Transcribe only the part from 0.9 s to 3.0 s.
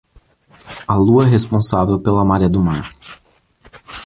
lua é responsável pela maré do mar.